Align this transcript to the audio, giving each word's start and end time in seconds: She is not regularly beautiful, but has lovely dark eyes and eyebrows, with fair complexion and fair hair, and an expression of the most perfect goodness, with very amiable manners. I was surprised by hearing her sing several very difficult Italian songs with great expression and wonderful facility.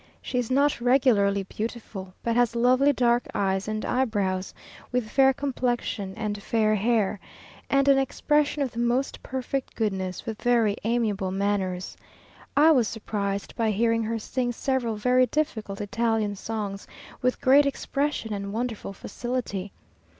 She 0.19 0.39
is 0.39 0.49
not 0.49 0.81
regularly 0.81 1.43
beautiful, 1.43 2.15
but 2.23 2.35
has 2.35 2.55
lovely 2.55 2.91
dark 2.91 3.27
eyes 3.35 3.67
and 3.67 3.85
eyebrows, 3.85 4.51
with 4.91 5.07
fair 5.07 5.31
complexion 5.31 6.15
and 6.17 6.41
fair 6.41 6.73
hair, 6.73 7.19
and 7.69 7.87
an 7.87 7.99
expression 7.99 8.63
of 8.63 8.71
the 8.71 8.79
most 8.79 9.21
perfect 9.21 9.75
goodness, 9.75 10.25
with 10.25 10.41
very 10.41 10.75
amiable 10.83 11.29
manners. 11.29 11.95
I 12.57 12.71
was 12.71 12.87
surprised 12.87 13.55
by 13.55 13.69
hearing 13.69 14.01
her 14.05 14.17
sing 14.17 14.51
several 14.53 14.95
very 14.95 15.27
difficult 15.27 15.79
Italian 15.81 16.35
songs 16.35 16.87
with 17.21 17.39
great 17.39 17.67
expression 17.67 18.33
and 18.33 18.51
wonderful 18.51 18.93
facility. 18.93 19.71